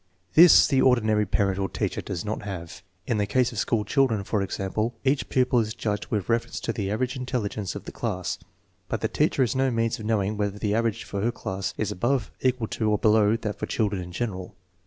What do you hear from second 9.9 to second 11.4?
of knowing whether the average for her